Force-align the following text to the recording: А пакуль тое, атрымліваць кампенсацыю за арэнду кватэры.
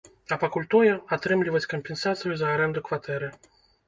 А 0.35 0.37
пакуль 0.43 0.63
тое, 0.73 0.93
атрымліваць 1.17 1.69
кампенсацыю 1.73 2.31
за 2.39 2.47
арэнду 2.55 2.83
кватэры. 2.89 3.29